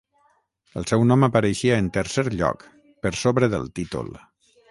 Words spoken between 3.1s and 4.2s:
sobre del títol.